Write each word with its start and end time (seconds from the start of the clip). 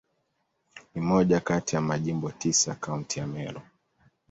Ni 0.95 1.01
moja 1.01 1.39
kati 1.39 1.75
ya 1.75 1.81
Majimbo 1.81 2.31
tisa 2.31 2.71
ya 2.71 2.77
Kaunti 2.77 3.19
ya 3.19 3.27
Meru. 3.27 3.61